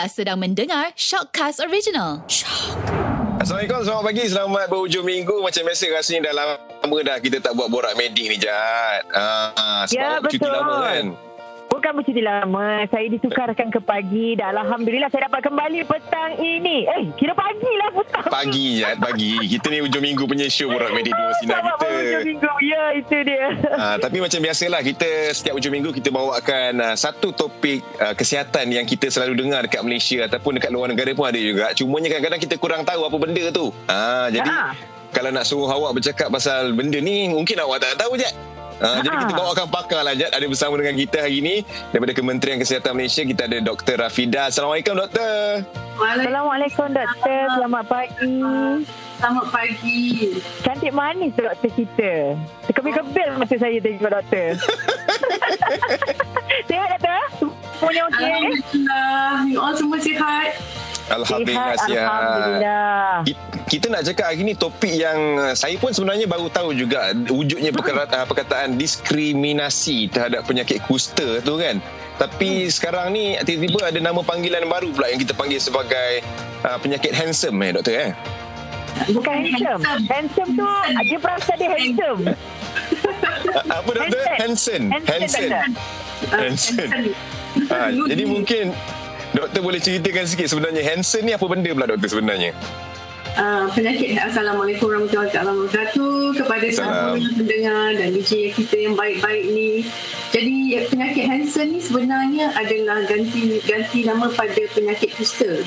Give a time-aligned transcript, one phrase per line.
[0.00, 2.24] Anda sedang mendengar Shockcast Original.
[2.24, 2.72] Shock.
[3.36, 5.44] Assalamualaikum, selamat pagi, selamat berhujung minggu.
[5.44, 9.04] Macam biasa rasanya dah lama dah kita tak buat borak medik ni, Jad.
[9.12, 10.56] Ah, sebab Ya, cuti betul.
[10.56, 11.04] lama kan.
[11.80, 12.84] Bukan bercuti lama.
[12.92, 16.84] Saya ditukarkan ke pagi dan Alhamdulillah saya dapat kembali petang ini.
[16.84, 18.28] Eh, kira pagi lah petang.
[18.28, 19.40] Pagi, Jad, pagi.
[19.48, 21.88] Kita ni hujung minggu punya show borak medik di sinar kita.
[22.20, 22.52] minggu.
[22.60, 23.56] Ya, itu dia.
[23.72, 28.76] Ah, tapi macam biasalah kita setiap hujung minggu kita bawakan ah, satu topik ah, kesihatan
[28.76, 31.72] yang kita selalu dengar dekat Malaysia ataupun dekat luar negara pun ada juga.
[31.72, 33.72] Cumanya kadang-kadang kita kurang tahu apa benda tu.
[33.88, 34.76] Ah, jadi Ha.
[35.16, 38.28] kalau nak suruh awak bercakap pasal benda ni mungkin awak tak tahu je.
[38.80, 39.20] Uh, jadi Ha.
[39.28, 43.20] kita bawakan pakar lah Jad Ada bersama dengan kita hari ini Daripada Kementerian Kesihatan Malaysia
[43.20, 44.00] Kita ada Dr.
[44.00, 45.68] Rafida Assalamualaikum Doktor
[46.00, 47.44] Assalamualaikum doktor.
[47.60, 48.40] Selamat pagi.
[49.20, 50.00] Selamat pagi.
[50.64, 52.40] Cantik manis doktor kita.
[52.72, 54.56] Terkebil-kebil masa saya tengok doktor.
[56.72, 57.22] Sihat doktor?
[57.76, 58.32] Semuanya okey?
[58.32, 59.32] Alhamdulillah.
[59.44, 60.56] You all semua sihat.
[61.10, 63.04] Alhamdulillah sihat Alhamdulillah.
[63.26, 67.10] Ki- Kita nak cakap hari ni topik yang uh, Saya pun sebenarnya baru tahu juga
[67.26, 71.82] Wujudnya perkataan, perkataan diskriminasi Terhadap penyakit kusta tu kan
[72.20, 76.20] tapi sekarang ni tiba-tiba ada nama panggilan baru pula yang kita panggil sebagai
[76.68, 78.12] uh, penyakit handsome eh doktor eh.
[79.08, 79.80] Bukan handsome.
[80.04, 80.68] Handsome tu,
[81.00, 82.36] dia perasa dia handsome.
[83.80, 84.20] Apa doktor?
[84.36, 84.92] Hansen.
[84.92, 85.64] Hansen, doktor.
[86.36, 86.88] Hansen.
[87.72, 88.76] Ha, jadi mungkin
[89.40, 92.52] doktor boleh ceritakan sikit sebenarnya Hansen ni apa benda pula doktor sebenarnya?
[93.38, 99.86] Uh, penyakit Assalamualaikum warahmatullahi wabarakatuh kepada semua yang mendengar dan DJ kita yang baik-baik ni.
[100.34, 105.62] Jadi penyakit Hansen ni sebenarnya adalah ganti ganti nama pada penyakit kusta.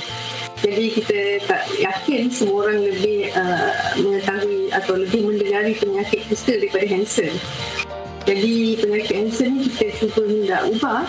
[0.60, 6.84] Jadi kita tak yakin semua orang lebih uh, mengetahui atau lebih mendengari penyakit kusta daripada
[6.88, 7.32] Hansen.
[8.24, 11.04] Jadi penyakit Hansen ni kita cuba hendak ubah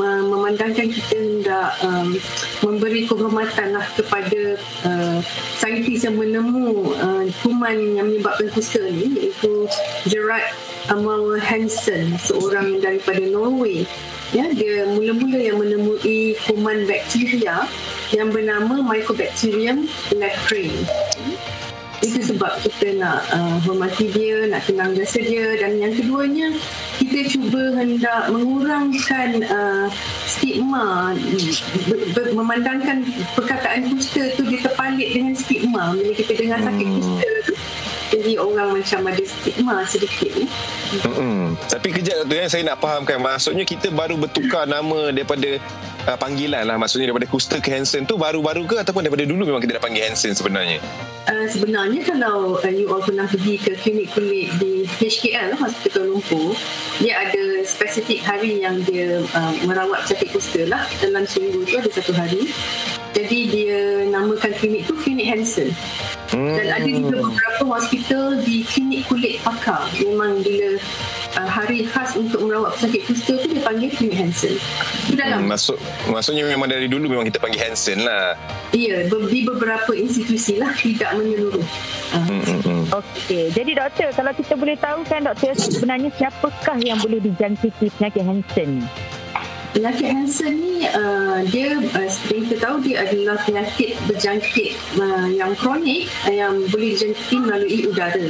[0.00, 2.16] memandangkan kita hendak um,
[2.64, 4.56] memberi kehormatan lah kepada
[4.88, 5.20] uh,
[5.60, 9.68] saintis yang menemu uh, kuman yang menyebabkan kusta ni iaitu
[10.08, 10.48] Gerard
[10.88, 13.84] Amauer Hansen seorang daripada Norway.
[14.32, 17.68] Ya dia mula-mula yang menemui kuman bakteria
[18.10, 19.84] yang bernama Mycobacterium
[20.16, 20.72] leprae
[22.04, 26.52] itu sebab kita nak uh, hormati dia, nak kenang jasa dia dan yang keduanya
[27.00, 29.86] kita cuba hendak mengurangkan uh,
[30.28, 31.16] stigma
[31.88, 37.00] ber, ber, memandangkan perkataan kusta tu dia terpalit dengan stigma bila kita dengar sakit Hmm.
[37.00, 37.54] kusta tu
[38.12, 40.46] jadi orang macam ada stigma sedikit ni.
[41.02, 41.58] Mm-mm.
[41.66, 45.58] Tapi kejap doktor eh, saya nak fahamkan maksudnya kita baru bertukar nama daripada
[46.06, 46.78] uh, panggilan lah.
[46.78, 48.76] Maksudnya daripada kusta ke Hansen tu baru-baru ke?
[48.78, 50.78] Ataupun daripada dulu memang kita dah panggil Hansen sebenarnya?
[51.26, 56.20] Uh, sebenarnya kalau uh, you all pernah pergi ke klinik kulit di HKL Hospital Kuala
[56.20, 56.52] Lumpur
[57.00, 60.84] dia ada spesifik hari yang dia uh, merawat sakit kusta lah.
[61.00, 62.52] Dalam seminggu tu ada satu hari.
[63.16, 65.72] Jadi dia namakan klinik tu klinik Hansen
[66.34, 66.58] Hmm.
[66.58, 70.74] dan ada juga beberapa hospital di klinik kulit pakar memang bila
[71.38, 74.58] uh, hari khas untuk merawat pesakit kusta tu dia panggil klinik Hansen
[75.06, 78.34] itu dalam Hmm, maksud maksudnya memang dari dulu memang kita panggil Hansen lah.
[78.70, 81.62] iya be- di beberapa institusi lah tidak menyeluruh
[82.10, 82.82] uh, Hmm, hmm, hmm.
[82.90, 88.22] Okey, jadi doktor, kalau kita boleh tahu kan doktor sebenarnya siapakah yang boleh dijangkiti penyakit
[88.22, 88.86] Hansen ni?
[89.74, 95.50] Penyakit Hansen ni uh, dia uh, seperti kita tahu dia adalah penyakit berjangkit uh, yang
[95.58, 98.28] kronik uh, yang boleh dijangkiti melalui udara.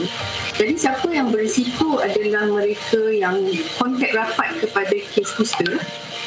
[0.56, 3.44] Jadi siapa yang berisiko adalah mereka yang
[3.76, 5.68] kontak rapat kepada kes kusta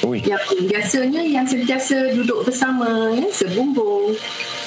[0.05, 0.21] Ui.
[0.21, 0.37] yang
[0.69, 4.13] biasanya yang sentiasa duduk bersama ya sebumbung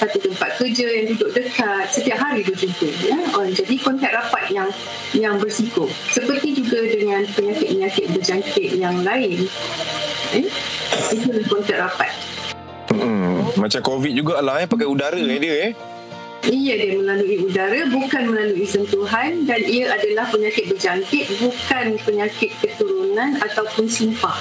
[0.03, 4.67] satu tempat kerja yang duduk dekat setiap hari berjumpa ya oh, jadi kontak rapat yang
[5.15, 9.47] yang berisiko seperti juga dengan penyakit-penyakit berjangkit yang lain
[10.35, 10.47] eh
[11.13, 12.11] itu kontak rapat
[12.91, 13.47] Hmm.
[13.55, 15.73] Macam COVID jugalah eh pakai udara eh dia eh.
[16.51, 23.39] Ia dia melalui udara bukan melalui sentuhan dan ia adalah penyakit berjangkit bukan penyakit keturunan
[23.39, 24.35] ataupun sumpah.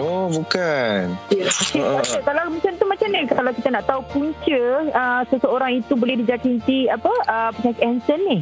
[0.00, 1.12] Oh bukan.
[1.28, 1.44] Ya.
[1.52, 2.00] Okey, Ah.
[2.00, 4.62] doktor, kalau macam tu macam mana kalau kita nak tahu punca
[4.96, 8.38] uh, seseorang itu boleh dijangkiti apa uh, penyakit Hansen ni?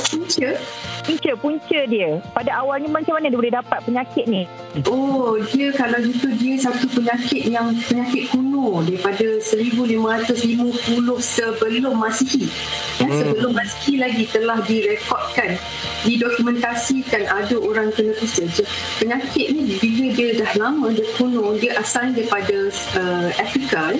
[0.00, 0.50] Punca.
[1.06, 2.18] Punca, punca dia.
[2.34, 4.42] Pada awalnya macam mana dia boleh dapat penyakit ni?
[4.84, 10.02] Oh, dia kalau gitu dia satu penyakit yang penyakit kuno daripada 1550
[11.16, 12.50] sebelum Masihi.
[12.98, 13.18] Ya, Hmm.
[13.22, 15.54] sebelum Masihi lagi telah direkodkan,
[16.02, 18.42] didokumentasikan ada orang kena kusta.
[18.48, 18.66] Je-
[18.98, 22.66] Penyakit ni bila dia dah lama, dia kuno, dia asal daripada
[22.98, 23.94] uh, Afrika.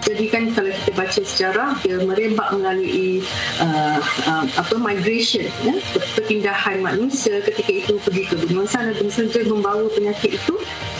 [0.00, 3.20] Jadi kan kalau kita baca sejarah dia merembak melalui
[3.60, 5.76] uh, uh, apa migration ya
[6.16, 10.54] perpindahan manusia ketika itu pergi ke benua sana dan saja membawa penyakit itu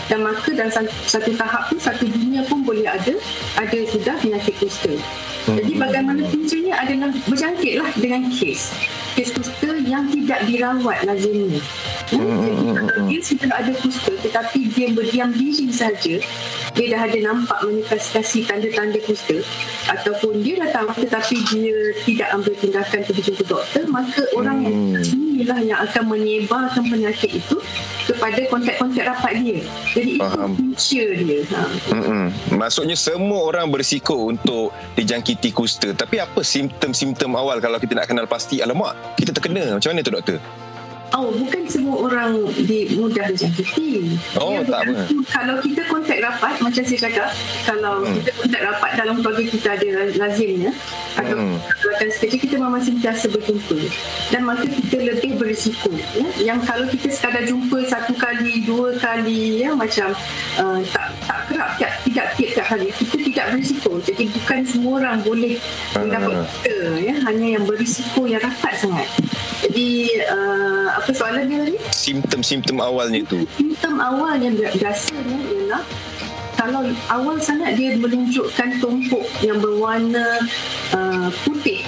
[0.05, 3.15] dan maka dalam satu tahap pun satu dunia pun boleh ada
[3.57, 4.93] ada sudah penyakit kusta.
[5.41, 8.73] Jadi bagaimana puncanya adalah berjangkitlah dengan kes
[9.11, 11.59] kes kusta yang tidak dirawat lazimnya.
[12.11, 16.15] Ya, jadi kalau dia sudah ada kusta tetapi dia berdiam diri saja
[16.71, 19.43] dia dah ada nampak manifestasi tanda-tanda kusta
[19.91, 21.75] ataupun dia dah tahu tetapi dia
[22.07, 24.93] tidak ambil tindakan pergi jumpa doktor maka orang Hmm.
[24.93, 27.57] yang inilah yang akan menyebarkan penyakit itu
[28.05, 29.59] kepada kontak-kontak rapat dia.
[29.97, 30.53] Jadi Faham.
[30.53, 31.39] itu punca dia.
[31.49, 31.61] Ha.
[31.97, 32.23] Mm-mm.
[32.61, 35.97] Maksudnya semua orang berisiko untuk dijangkiti kusta.
[35.97, 38.61] Tapi apa simptom-simptom awal kalau kita nak kenal pasti?
[38.61, 39.81] Alamak, kita terkena.
[39.81, 40.37] Macam mana tu doktor?
[41.11, 44.15] Oh, bukan semua orang di, mudah dijangkiti.
[44.39, 47.29] Oh, Dia tak bergantung Kalau kita kontak rapat, macam saya cakap,
[47.67, 48.15] kalau Hmm.
[48.15, 50.71] kita kontak rapat dalam keluarga kita ada lazimnya,
[51.19, 51.59] atau Hmm.
[51.59, 53.75] rakan sekecil kita memang sentiasa berjumpa.
[54.31, 55.91] Dan maka kita lebih berisiko.
[56.15, 56.55] Ya?
[56.55, 60.15] Yang kalau kita sekadar jumpa satu kali, dua kali, ya macam
[60.63, 63.91] uh, tak tak kerap, tak, tidak tiap-tiap kali, kita tidak berisiko.
[63.99, 65.55] Jadi bukan semua orang boleh
[65.91, 66.03] Ah.
[66.03, 67.15] mendapat kita, ya?
[67.23, 69.07] hanya yang berisiko yang rapat sangat.
[69.61, 69.89] Jadi
[70.27, 71.77] uh, apa soalan dia tadi?
[71.91, 73.41] Simptom-simptom awalnya tu.
[73.55, 75.83] Simptom awal yang bi- biasanya ialah
[76.53, 80.37] kalau awal sangat dia menunjukkan tumpuk yang berwarna
[80.93, 81.80] uh, putih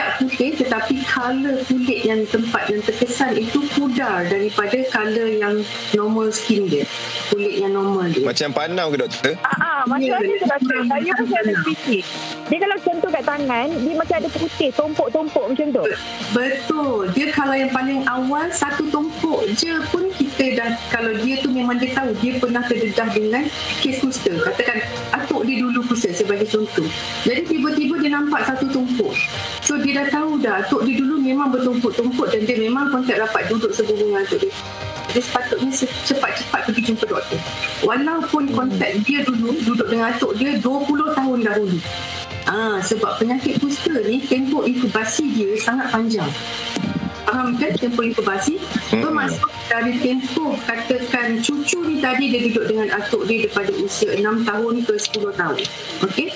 [0.00, 5.60] tidak putih tetapi color kulit yang tempat yang terkesan itu pudar daripada color yang
[5.92, 6.88] normal skin dia
[7.28, 9.32] kulit yang normal dia Macam panau ke doktor?
[9.42, 10.56] Ah, ah, masalahnya Ya, tu doktor.
[10.72, 12.02] kurang- Saya pun ada fikir.
[12.48, 15.84] Dia kalau sentuh kat tangan, dia macam ada putih, tumpuk-tumpuk macam tu.
[16.32, 17.00] Betul.
[17.12, 21.76] Dia kalau yang paling awal satu tumpuk je pun kita dah kalau dia tu memang
[21.76, 23.44] dia tahu dia pernah terdedah dengan
[23.78, 24.32] kes kusta.
[24.40, 24.78] Katakan
[25.12, 26.86] atuk dia dulu kusta sebagai contoh.
[27.26, 29.10] Jadi tiba-tiba dia nampak satu tumpuk.
[29.66, 33.50] So dia dah tahu dah atuk dia dulu memang bertumpuk-tumpuk dan dia memang kontak rapat
[33.50, 34.54] duduk sebelum dengan atuk dia.
[35.10, 35.70] Dia sepatutnya
[36.06, 37.40] cepat-cepat pergi jumpa doktor.
[37.82, 41.78] Walaupun kontak dia dulu duduk dengan atuk dia 20 tahun dahulu.
[42.46, 46.30] Ah, sebab penyakit kusta ni tempoh inkubasi dia sangat panjang.
[47.28, 48.56] Kan tempoh inkubasi?
[48.56, 49.04] Mm-mm.
[49.04, 54.48] Bermaksud dari tempoh katakan cucu ni tadi dia duduk dengan atuk dia daripada usia 6
[54.48, 55.60] tahun ke 10 tahun.
[56.08, 56.28] Okey?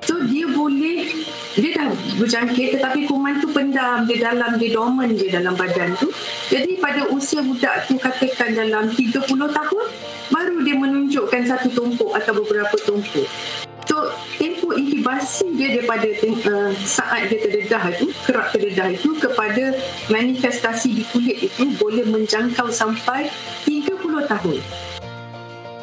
[0.00, 1.12] So dia boleh
[1.58, 6.08] dia dah berjangkit tetapi kuman tu pendam dia dalam dia dorman je dalam badan tu.
[6.48, 9.84] Jadi pada usia budak tu katakan dalam 30 tahun
[10.30, 13.28] baru dia menunjukkan satu tumpuk atau beberapa tumpuk.
[14.00, 14.08] So,
[14.40, 19.76] tempoh inkubasi dia daripada uh, saat dia terdedah itu, kerap terdedah itu kepada
[20.08, 23.28] manifestasi di kulit itu boleh menjangkau sampai
[23.68, 24.56] 30 tahun.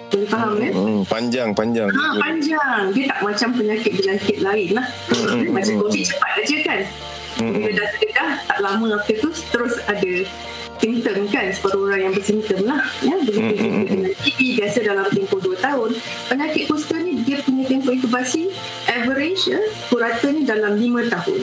[0.10, 0.72] Boleh faham kan?
[0.74, 1.94] Hmm, panjang, panjang.
[1.94, 2.82] Ha, panjang.
[2.98, 4.88] Dia tak macam penyakit berjangkit lain lah.
[5.14, 6.80] Hmm, Macam hmm, COVID cepat aja kan.
[7.38, 10.14] Hmm, Bila dah terdedah, tak lama after tu terus ada
[10.78, 13.88] simptom kan separuh orang yang bersimptom lah ya begitu Hmm, hmm, hmm.
[13.88, 15.92] dengan TB biasa dalam tempoh 2 tahun
[16.30, 18.54] penyakit kusta ni dia punya tempoh inkubasi
[18.90, 21.42] average ya puratanya dalam 5 tahun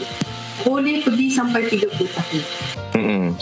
[0.62, 2.42] boleh pergi sampai 30 tahun
[2.94, 3.34] Hmm.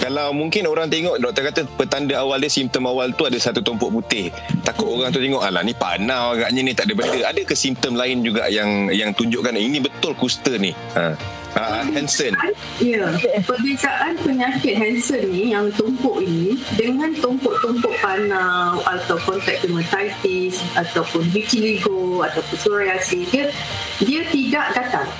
[0.00, 3.92] Kalau mungkin orang tengok doktor kata petanda awal dia simptom awal tu ada satu tumpuk
[3.92, 4.32] putih.
[4.64, 7.28] Takut orang tu tengok alah ni panau agaknya ni tak ada benda.
[7.28, 10.72] Ada ke simptom lain juga yang yang tunjukkan ini betul kusta ni?
[10.96, 11.12] Ha.
[11.58, 12.38] Ha, Hansen.
[12.78, 13.02] Ya,
[13.42, 22.22] perbezaan penyakit Hansen ni yang tumpuk ini dengan tumpuk-tumpuk panau atau kontak dermatitis ataupun vitiligo
[22.22, 23.50] ataupun psoriasis dia
[23.98, 25.10] dia tidak gatal.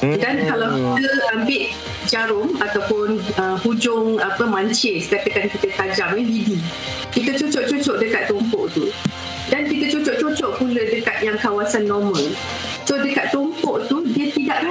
[0.00, 1.64] Dan kalau kita ambil
[2.08, 6.56] jarum ataupun uh, hujung apa mancis katakan kita tajam ni lidi.
[7.12, 8.88] Kita cucuk-cucuk dekat tumpuk tu.
[9.52, 12.24] Dan kita cucuk-cucuk pula dekat yang kawasan normal.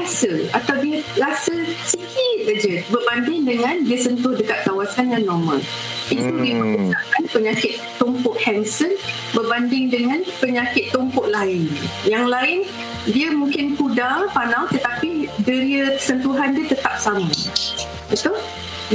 [0.08, 1.52] Rasa atau dia rasa
[1.84, 5.60] sikit aja berbanding dengan dia sentuh dekat kawasan yang normal.
[6.08, 6.96] Itu Hmm.
[6.96, 8.96] dia penyakit tumpuk Hansen
[9.36, 11.68] berbanding dengan penyakit tumpuk lain.
[12.08, 12.60] Yang lain
[13.12, 17.28] dia mungkin pudar, panau tetapi deria sentuhan dia tetap sama.
[18.08, 18.40] Betul?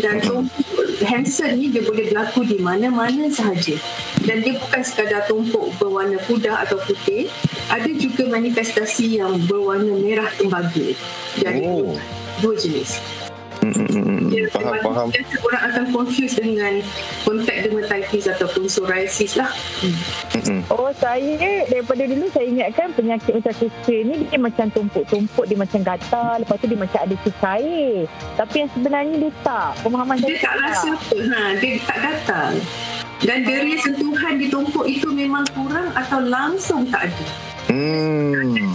[0.00, 3.76] Dan tumpuk Hansen ni dia boleh berlaku di mana-mana sahaja.
[4.24, 7.28] Dan dia bukan sekadar tumpuk berwarna pudar atau putih,
[7.72, 10.92] ada juga manifestasi yang berwarna merah tembaga.
[11.40, 11.96] Jadi Oh.
[12.44, 13.00] dua jenis.
[13.62, 14.26] Hmm, hmm.
[14.34, 15.08] Dia Faham, faham.
[15.14, 16.82] biasa Orang akan confuse dengan
[17.22, 19.54] kontak dermatitis ataupun psoriasis lah.
[19.78, 20.66] Hmm.
[20.66, 25.80] Oh saya daripada dulu saya ingatkan penyakit macam kusta ni dia macam tumpuk-tumpuk dia macam
[25.86, 28.10] gatal lepas tu dia macam ada cair.
[28.34, 29.70] Tapi yang sebenarnya dia tak.
[29.86, 31.16] Pemahaman Dia saya tak rasa apa.
[31.22, 32.52] Ha, dia tak gatal.
[33.22, 37.51] Dan deria sentuhan di tumpuk itu memang kurang atau langsung tak ada.
[37.70, 38.74] Hmm.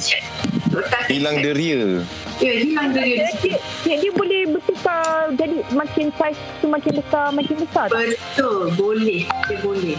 [1.10, 2.06] Hilang deria.
[2.38, 3.26] Ya, hilang deria.
[3.42, 7.86] Dia, dia, dia boleh bertukar jadi makin saiz tu makin besar makin besar.
[7.90, 8.14] tak?
[8.14, 9.26] Betul, boleh.
[9.50, 9.98] Dia boleh.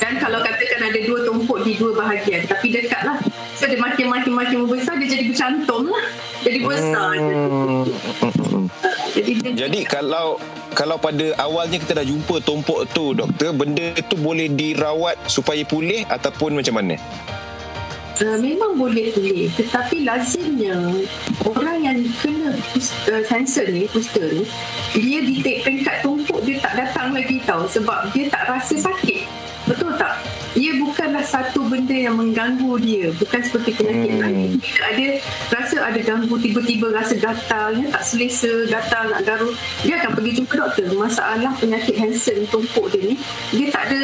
[0.00, 3.20] Dan kalau katakan ada dua tumpuk di dua bahagian, tapi dekat lah.
[3.56, 6.04] So, dia makin-makin-makin membesar, dia jadi bercantum lah.
[6.44, 7.12] Jadi besar.
[7.16, 8.68] Hmm.
[9.16, 10.36] Jadi, dia Jadi kalau
[10.76, 16.04] kalau pada awalnya kita dah jumpa tumpuk tu doktor, benda tu boleh dirawat supaya pulih
[16.08, 17.00] ataupun macam mana?
[18.16, 20.72] Uh, memang boleh pulih tetapi lazimnya
[21.44, 22.56] orang yang kena
[23.28, 24.48] cancer ni kusta ni
[24.96, 27.68] dia di peringkat tumpuk dia tak datang lagi tau.
[27.68, 30.22] Sebab dia tak rasa sakit betul tak?
[30.56, 33.12] Ia bukanlah satu benda yang mengganggu dia.
[33.12, 34.22] Bukan seperti penyakit Hmm.
[34.24, 34.50] lain.
[34.56, 35.06] Dia ada
[35.52, 39.52] rasa ada ganggu tiba-tiba rasa gatal ya, tak selesa gatal nak garu
[39.84, 40.88] dia akan pergi jumpa doktor.
[40.96, 43.20] Masalah penyakit Hansen tumpuk dia ni
[43.52, 44.00] dia tak ada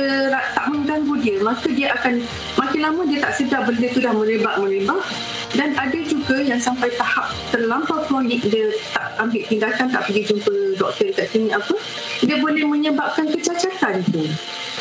[0.53, 1.37] tak mengganggu dia.
[1.41, 2.21] Maka dia akan
[2.61, 5.01] makin lama dia tak sedar benda tu dah merebak-merebak.
[5.57, 10.53] Dan ada juga yang sampai tahap terlampau kronik dia tak ambil tindakan tak pergi jumpa
[10.81, 11.77] doktor dekat klinik apa
[12.25, 14.25] dia boleh menyebabkan kecacatan tu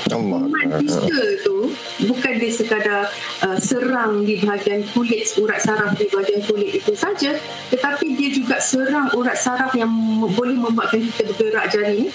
[0.09, 0.39] Allah.
[0.49, 1.61] Kuman kista tu
[2.09, 3.05] bukan dia sekadar
[3.45, 7.37] uh, serang di bahagian kulit urat saraf di bahagian kulit itu saja
[7.69, 9.91] tetapi dia juga serang urat saraf yang
[10.33, 12.07] boleh membuatkan kita bergerak jari ni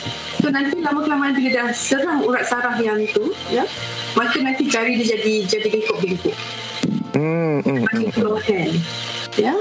[0.43, 3.62] so nanti lama kelamaan bila dah serang urat saraf yang itu ya
[4.19, 6.37] maka nanti jari dia jadi jadi bengkok-bengkok
[7.16, 8.12] Hmm, hmm, makin hmm.
[8.12, 8.76] keluar hand
[9.40, 9.57] ya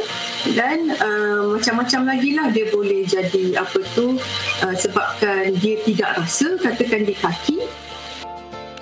[0.60, 4.20] dan uh, macam-macam lagi lah dia boleh jadi apa tu
[4.60, 7.64] uh, sebabkan dia tidak rasa katakan di kaki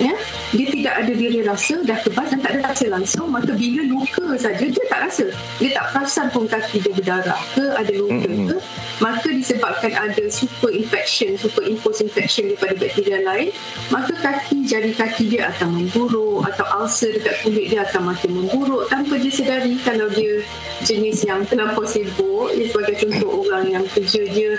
[0.02, 0.16] ya
[0.54, 4.26] dia tidak ada diri rasa dah kebas dan tak ada rasa langsung maka bila luka
[4.38, 5.26] saja dia tak rasa
[5.62, 8.48] dia tak perasan pun kaki dia berdarah ke ada luka Mm-mm.
[8.50, 8.58] ke
[9.02, 13.50] maka disebabkan ada super infection superimpose infection daripada bakteria lain
[13.94, 18.90] maka kaki jari kaki dia akan memburuk atau ulcer dekat kulit dia akan makin memburuk
[18.90, 20.42] tanpa dia sedari kalau dia
[20.86, 24.52] jenis yang terlampau sibuk ya, sebagai contoh orang yang kerja dia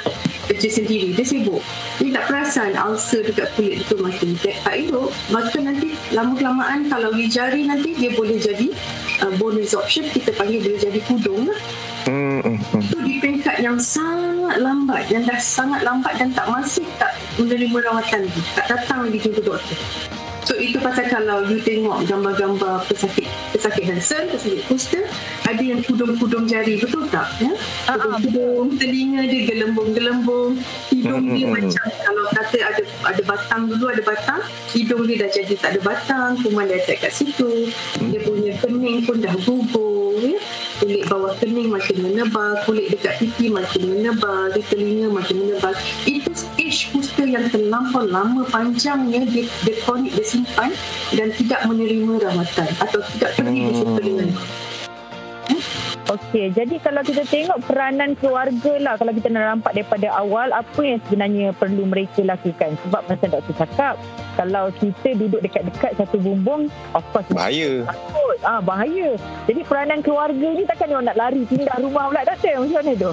[0.50, 1.16] kerja sendiri.
[1.16, 1.62] Dia sibuk.
[2.00, 5.10] Dia tak perasan ulcer dekat kulit tu makin tak tak elok.
[5.32, 8.68] Maka nanti lama kelamaan kalau di jari nanti dia boleh jadi
[9.24, 11.60] uh, bone resorption kita panggil boleh jadi kudung lah.
[12.04, 12.82] Hmm, hmm, hmm.
[12.84, 17.80] itu di peringkat yang sangat lambat yang dah sangat lambat dan tak masih tak menerima
[17.80, 19.78] rawatan tak datang lagi jumpa doktor
[20.44, 25.00] so itu pasal kalau you tengok gambar-gambar pesakit pesakit Hansen pesakit kusta
[25.44, 27.28] ada yang kudung-kudung jari betul tak?
[27.40, 27.52] Ya?
[27.88, 30.60] Ah, ah, kudung telinga dia gelembung-gelembung
[30.92, 31.52] hidung dia Mm, mm, mm.
[31.68, 34.40] macam kalau kata ada ada batang dulu ada batang
[34.72, 37.68] hidung dia dah jadi tak ada batang kuman dia attack kat situ.
[38.00, 40.40] Dia punya kening pun dah gugur ya?
[40.80, 45.72] Kulit bawah kening makin menebal kulit dekat pipi makin menebal di telinga makin menebal
[46.08, 46.30] itu
[46.74, 50.74] stage kusta yang terlampau lama panjangnya dia, dia dia simpan
[51.14, 53.94] dan tidak menerima rawatan atau tidak pergi Hmm.
[54.02, 54.30] dengan.
[56.04, 60.80] Okey, jadi kalau kita tengok peranan keluarga lah kalau kita nak nampak daripada awal apa
[60.84, 62.76] yang sebenarnya perlu mereka lakukan?
[62.84, 63.94] Sebab macam doktor cakap
[64.36, 67.86] kalau kita duduk dekat-dekat satu bumbung of course Bahaya.
[67.88, 68.36] takut.
[68.44, 69.16] Ah bahaya.
[69.48, 72.52] Jadi peranan keluarga ni takkan dia orang nak lari pindah rumah pula doktor.
[72.60, 73.12] Macam mana tu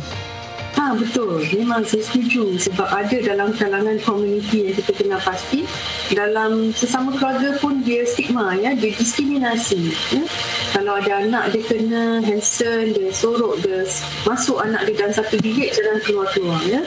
[0.82, 5.62] Ha betul, memang saya setuju sebab ada dalam kalangan komuniti yang kita kenal pasti
[6.10, 10.26] dalam sesama keluarga pun dia stigma ya, dia diskriminasi ya.
[10.74, 13.86] Kalau ada anak dia kena Hansen, dia sorok, dia
[14.26, 16.82] masuk anak dia dalam satu bilik jangan keluar-keluar ya.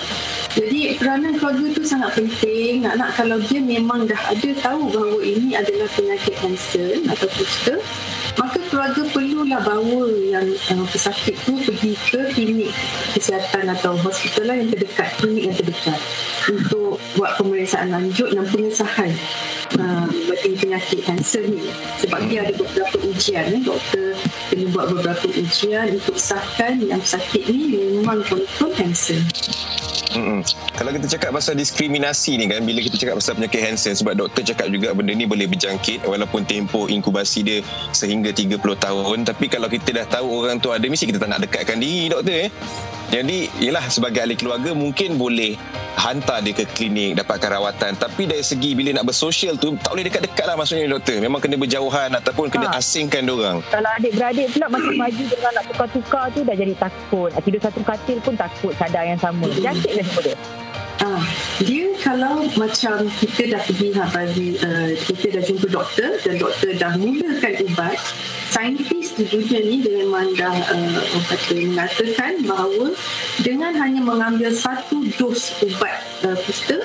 [0.58, 2.82] Jadi peranan keluarga tu sangat penting.
[2.82, 7.78] Nak-nak kalau dia memang dah ada tahu bahawa ini adalah penyakit Hansen atau kusta,
[8.34, 12.72] maka keluarga perlulah bawa yang uh, pesakit tu pergi ke klinik
[13.14, 16.00] kesihatan atau hospital lah yang terdekat, klinik yang terdekat
[16.50, 19.12] untuk buat pemeriksaan lanjut dan pengesahan
[19.78, 21.62] uh, bagi penyakit kanser ni
[22.02, 23.62] sebab dia ada beberapa ujian eh.
[23.62, 24.18] doktor
[24.50, 29.20] kena buat beberapa ujian untuk sahkan yang pesakit ni memang betul kanser
[30.14, 30.46] Mm-mm.
[30.78, 34.46] Kalau kita cakap pasal diskriminasi ni kan Bila kita cakap pasal penyakit Hansen Sebab doktor
[34.46, 37.58] cakap juga benda ni boleh berjangkit Walaupun tempoh inkubasi dia
[37.90, 41.42] sehingga 30 tahun Tapi kalau kita dah tahu orang tu ada Mesti kita tak nak
[41.42, 42.50] dekatkan diri doktor eh
[43.12, 45.56] jadi yelah sebagai ahli keluarga mungkin boleh
[45.94, 47.94] hantar dia ke klinik dapatkan rawatan.
[47.94, 51.22] Tapi dari segi bila nak bersosial tu tak boleh dekat-dekat lah maksudnya doktor.
[51.22, 52.80] Memang kena berjauhan ataupun kena Ha.
[52.82, 57.30] asingkan diorang kalau adik-beradik pula makin maju dengan nak tukar-tukar tu dah jadi takut.
[57.44, 59.46] Tidur satu katil pun takut sadar yang sama.
[59.52, 60.36] Jangkit lah semua dia.
[61.02, 61.22] Ah,
[61.62, 66.92] dia kalau macam kita dah pergi bagi uh, kita dah jumpa doktor dan doktor dah
[67.00, 67.96] mulakan ubat
[68.52, 72.92] saintis di dunia ni memang dah uh, orang kata mengatakan bahawa
[73.40, 76.84] dengan hanya mengambil satu dos ubat uh, kusta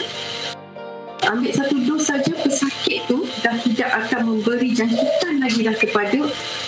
[1.28, 6.20] ambil satu dos saja pesakit tu dah tidak akan memberi jangkitan lagi dah kepada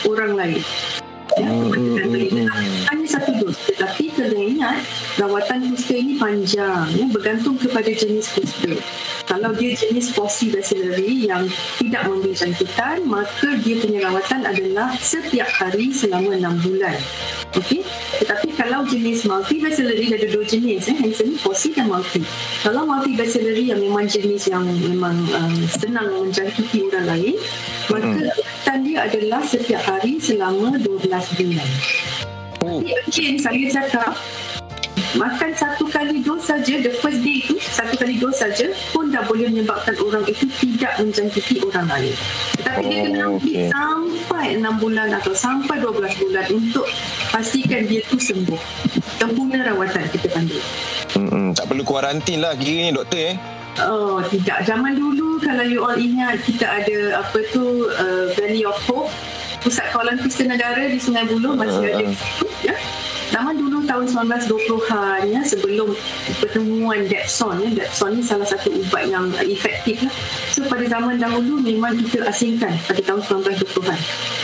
[0.03, 0.62] orang lain.
[1.39, 1.48] Ya,
[2.91, 3.55] hanya satu dos.
[3.72, 4.84] Tetapi kena ingat
[5.19, 8.77] rawatan kusta ini panjang ya, bergantung kepada jenis kusta
[9.27, 11.47] kalau dia jenis Fossy bacillary yang
[11.79, 16.99] tidak memberi jangkitan maka dia punya rawatan adalah setiap hari selama 6 bulan
[17.51, 17.83] Okey,
[18.23, 22.23] tetapi kalau jenis multi ada dua jenis eh, Hansen Fossy dan multi.
[22.63, 27.35] Kalau multi yang memang jenis yang memang um, senang menjangkiti orang lain,
[27.91, 31.69] maka rawatan dia adalah setiap hari selama 12 bulan.
[32.63, 32.79] Oh.
[32.79, 34.15] Tapi again, saya cakap
[35.12, 39.19] makan satu kali dos saja the first day itu satu kali dos saja pun dah
[39.24, 42.15] boleh menyebabkan orang itu tidak menjangkiti orang lain
[42.55, 43.67] tetapi dia kena Oh, ambil okey.
[43.69, 46.88] sampai 6 bulan atau sampai 12 bulan untuk
[47.27, 48.60] pastikan dia tu sembuh
[49.17, 50.62] sempurna rawatan kita panggil
[51.12, 51.51] Mm-mm.
[51.53, 53.36] Tak perlu kuarantin lah kiranya doktor eh.
[53.83, 58.79] Oh tidak zaman dulu kalau you all ingat kita ada apa tu uh, Valley of
[58.88, 59.12] Hope
[59.60, 62.50] pusat kawalan kusta negara di Sungai Buloh masih ada di situ ya
[63.31, 65.95] Zaman dulu tahun 1920-an ya sebelum
[66.43, 70.13] penemuan Depson ya Depson ni salah satu ubat yang efektif lah.
[70.51, 74.00] So pada zaman dahulu memang kita asingkan pada tahun 1920-an.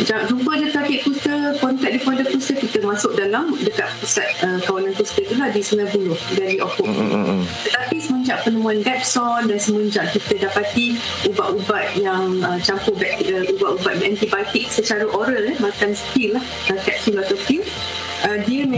[0.08, 4.60] Ja- Jumpa je sakit kusta, kontak di pondok kusta kita masuk dalam dekat pusat uh,
[4.64, 6.88] kawalan kusta tu lah di Sungai Buloh dari Opok.
[6.88, 7.44] Mm-mm.
[7.68, 10.96] Tetapi semenjak penemuan Depson dan semenjak kita dapati
[11.28, 17.18] ubat-ubat yang uh, campur bakteria, ubat-ubat antibiotik secara oral eh, makan pil lah, uh, kapsul
[17.20, 17.36] atau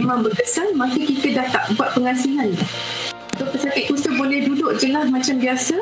[0.09, 2.57] memang berkesan maka kita dah tak buat pengasingan.
[3.37, 5.77] So pesakit kusta boleh duduk je lah macam biasa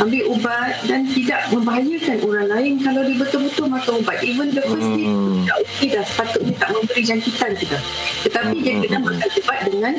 [0.00, 4.90] ambil ubat dan tidak membahayakan orang lain kalau dia betul-betul makan ubat even the first
[4.96, 5.44] day Hmm.
[5.46, 7.78] tak okey dah sepatutnya tak memberi jangkitan kita
[8.26, 9.94] tetapi dia kena makan ubat dengan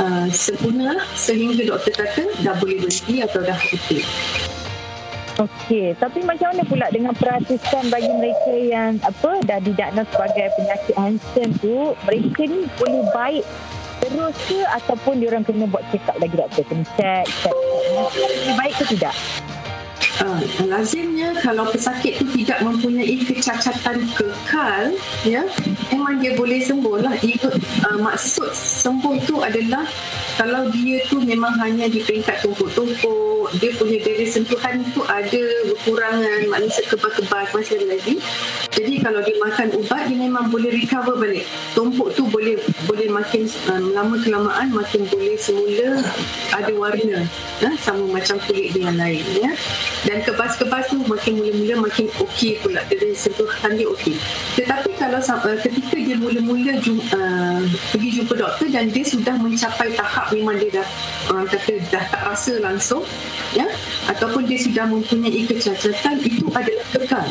[0.00, 4.00] uh, sempurna sehingga doktor kata dah boleh berhenti atau dah okey
[5.36, 10.96] Okey, tapi macam mana pula dengan peratusan bagi mereka yang apa dah didiagnos sebagai penyakit
[10.96, 13.44] Hansen tu, mereka ni boleh baik
[14.00, 18.16] terus ke ataupun diorang kena buat check up lagi doktor kena check, check, check.
[18.16, 19.14] Lebih baik ke tidak?
[20.16, 24.96] Uh, lazimnya kalau pesakit tu tidak mempunyai kecacatan kekal
[25.28, 25.44] ya
[25.92, 27.52] memang dia boleh sembuh lah Ikut,
[27.84, 29.84] uh, maksud sembuh tu adalah
[30.40, 35.44] kalau dia tu memang hanya di peringkat tumpuk-tumpuk dia punya daya sentuhan tu ada
[35.76, 38.16] kekurangan maknanya sekebas-kebas masih ada lagi
[38.76, 41.48] jadi kalau dia makan ubat dia memang boleh recover balik.
[41.72, 46.04] Tumpuk tu boleh boleh makin um, lama kelamaan makin boleh semula
[46.52, 47.24] ada warna
[47.64, 49.48] ya, sama macam kulit yang lain ya?
[50.04, 52.84] Dan kebas-kebas tu makin mula-mula makin okey pula.
[52.84, 54.20] Dari sentuhan dia okey.
[54.60, 57.64] Tetapi kalau uh, ketika dia mula-mula jum, uh,
[57.96, 60.86] pergi jumpa doktor dan dia sudah mencapai tahap memang dia dah
[61.32, 63.00] orang kata dah tak rasa langsung
[63.56, 63.64] ya?
[64.12, 67.26] Ataupun dia sudah mempunyai kecacatan itu adalah kekal.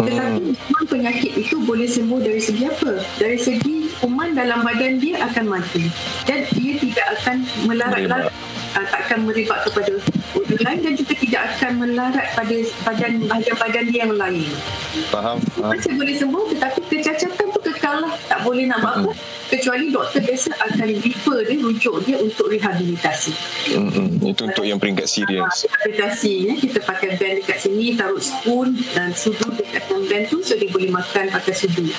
[0.00, 3.02] Tetapi memang penyakit itu boleh sembuh dari segi apa?
[3.18, 5.90] Dari segi kuman dalam badan dia akan mati
[6.30, 8.30] dan dia tidak akan melarat-larat
[8.78, 9.98] uh, takkan meribat kepada
[10.38, 12.56] orang lain dan juga tidak akan melarat pada
[12.86, 14.46] badan badan-badan dia yang lain.
[15.10, 15.42] Faham?
[15.58, 17.29] Masih boleh sembuh tetapi lah.
[18.28, 19.10] Tak boleh nak buat apa.
[19.50, 23.32] Kecuali doktor biasa akan refer dia, rujuk dia untuk rehabilitasi.
[23.74, 24.22] Mm-mm.
[24.22, 25.66] Itu untuk yang peringkat serius.
[25.66, 26.54] Rehabilitasi ya.
[26.54, 30.70] Kita pakai band dekat sini, taruh spoon dan sudu dekat dalam band tu so dia
[30.70, 31.90] boleh makan pakai sudu.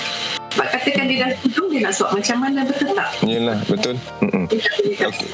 [0.52, 3.10] Sebab katakan dia dah sudu, dia nak suap macam mana betul tak?
[3.24, 3.96] Yalah, betul.
[4.20, 4.46] Mm-mm.
[5.08, 5.28] Okey.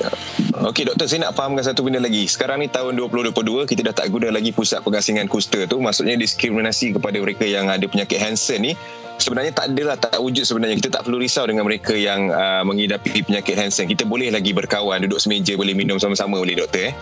[0.58, 2.30] Okey doktor saya nak fahamkan satu benda lagi.
[2.30, 5.82] Sekarang ni tahun 2022 kita dah tak guna lagi pusat pengasingan kusta tu.
[5.82, 8.74] Maksudnya diskriminasi kepada mereka yang ada penyakit Hansen ni
[9.18, 10.78] sebenarnya tak adalah tak wujud sebenarnya.
[10.78, 13.90] Kita tak perlu risau dengan mereka yang uh, mengidapi penyakit Hansen.
[13.90, 16.96] Kita boleh lagi berkawan, duduk semeja, boleh minum sama-sama boleh doktor eh.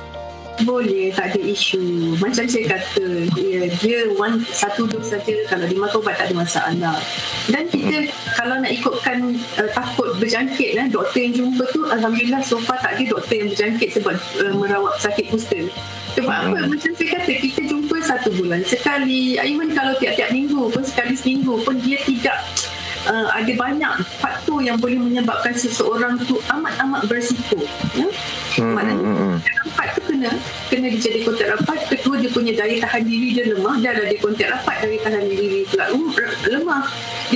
[0.64, 2.16] Boleh, tak ada isu.
[2.16, 6.36] Macam saya kata, dia, dia one, satu dos saja kalau dia makan ubat tak ada
[6.40, 6.96] masalah.
[7.52, 8.08] Dan kita
[8.40, 12.96] kalau nak ikutkan uh, takut berjangkit, eh, doktor yang jumpa tu Alhamdulillah so far tak
[12.96, 15.60] ada doktor yang berjangkit sebab uh, merawat sakit kusta.
[16.16, 16.60] Sebab apa?
[16.72, 19.36] Macam saya kata, kita jumpa satu bulan sekali.
[19.44, 22.40] Even kalau tiap-tiap minggu pun, sekali seminggu pun dia tidak
[23.10, 27.62] uh, ada banyak faktor yang boleh menyebabkan seseorang tu amat-amat berisiko.
[27.94, 28.08] Ya?
[28.58, 29.38] Hmm, Maknanya hmm, hmm.
[29.42, 30.32] kontak rapat tu kena
[30.72, 34.16] kena dia jadi kontak rapat kedua dia punya daya tahan diri dia lemah dan ada
[34.20, 35.86] kontak rapat daya tahan diri pula
[36.50, 36.84] lemah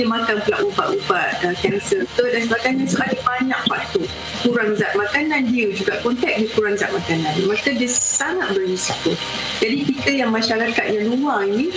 [0.00, 2.84] dia makan pula ubat-ubat uh, kanser uh, dan sebagainya.
[2.88, 4.08] So ada banyak faktor.
[4.40, 7.36] Kurang zat makanan dia juga kontak dia kurang zat makanan.
[7.44, 9.12] Maka dia sangat berisiko.
[9.60, 11.68] Jadi kita yang masyarakat yang luar ini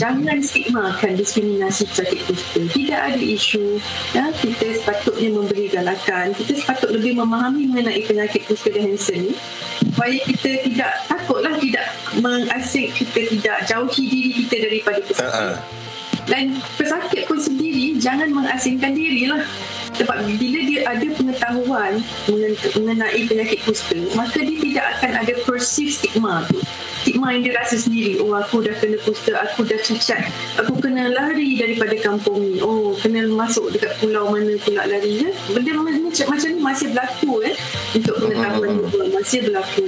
[0.00, 2.64] jangan stigmakan diskriminasi pesakit kusta.
[2.64, 3.76] Tidak ada isu
[4.16, 6.32] ya, kita sepatutnya memberi galakan.
[6.32, 9.32] Kita sepatut lebih memahami mengenai penyakit kusta dan Hansen ni.
[9.84, 11.84] Supaya kita tidak takutlah tidak
[12.24, 15.28] mengasing kita tidak jauhi diri kita daripada pesakit.
[15.28, 15.84] Ha-ha.
[16.26, 19.42] Dan pesakit pun sendiri jangan mengasingkan diri lah.
[19.96, 25.94] Sebab bila dia ada pengetahuan mengen- mengenai penyakit kusta, maka dia tidak akan ada perceive
[25.94, 26.60] stigma tu.
[27.06, 30.26] Stigma yang dia rasa sendiri, oh aku dah kena kusta, aku dah cacat,
[30.58, 35.30] aku kena lari daripada kampung ni, oh kena masuk dekat pulau mana pula larinya.
[35.54, 37.54] Benda macam, macam ni masih berlaku eh,
[37.94, 38.90] untuk pengetahuan Hmm.
[38.90, 39.08] hmm.
[39.14, 39.86] masih berlaku.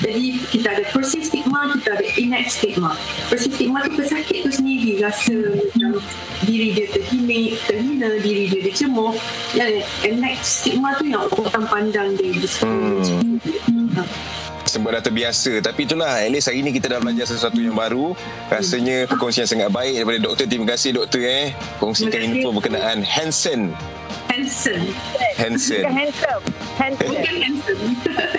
[0.00, 2.96] Jadi kita ada perceive stigma, kita ada innate stigma.
[3.28, 6.00] Perceive stigma tu pesakit tu sendiri rasa macam
[6.48, 9.12] diri dia terhina, terhina diri dia dicemooh.
[9.52, 13.12] Yang innate stigma tu yang orang pandang dia discriminate.
[13.12, 14.35] Hmm.
[14.66, 18.12] Sebab dah terbiasa tapi itulah at least hari ni kita dah belajar sesuatu yang baru
[18.50, 23.70] rasanya perkongsian sangat baik daripada doktor terima kasih doktor eh kongsikan info berkenaan Hansen.
[24.26, 24.82] Hansen.
[25.38, 25.82] Handsome.
[25.86, 26.44] Bukan handsome.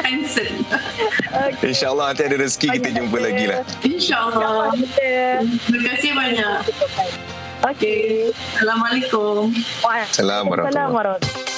[0.03, 0.55] handsome.
[1.37, 1.69] Okay.
[1.69, 3.25] InsyaAllah nanti ada rezeki kita jumpa kita.
[3.29, 4.73] lagi lah InsyaAllah.
[4.73, 6.53] Terima kasih banyak.
[7.61, 8.31] Okay.
[8.57, 9.53] Assalamualaikum.
[9.85, 11.56] Waalaikumsalam Assalamualaikum warahmatullahi warahmatullahi